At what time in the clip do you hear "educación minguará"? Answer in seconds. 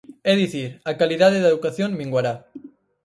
1.53-2.33